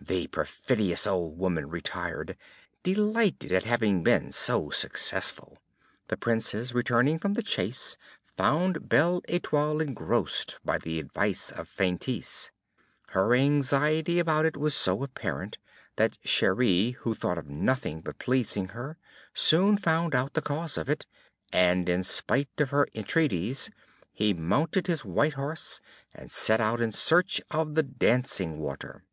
[0.00, 2.36] The perfidious old woman retired,
[2.82, 5.58] delighted at having been so successful.
[6.08, 7.96] The Princes, returning from the chase,
[8.36, 12.50] found Belle Etoile engrossed by the advice of Feintise.
[13.10, 15.56] Her anxiety about it was so apparent,
[15.94, 18.98] that Cheri, who thought of nothing but pleasing her,
[19.34, 21.06] soon found out the cause of it,
[21.52, 23.70] and, in spite of her entreaties,
[24.12, 25.80] he mounted his white horse,
[26.12, 29.04] and set out in search of the dancing water.